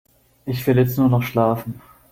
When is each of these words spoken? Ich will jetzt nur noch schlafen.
Ich 0.47 0.65
will 0.65 0.79
jetzt 0.79 0.97
nur 0.97 1.09
noch 1.09 1.21
schlafen. 1.21 1.79